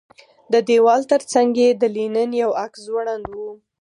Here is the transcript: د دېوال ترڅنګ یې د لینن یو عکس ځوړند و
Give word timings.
د 0.53 0.55
دېوال 0.69 1.01
ترڅنګ 1.11 1.49
یې 1.61 1.69
د 1.81 1.83
لینن 1.95 2.31
یو 2.41 2.49
عکس 2.63 2.79
ځوړند 2.87 3.25
و 3.37 3.37